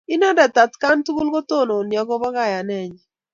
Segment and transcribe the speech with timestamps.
[0.13, 2.91] Inendet atkan tukul kotononi akopo kayanennyin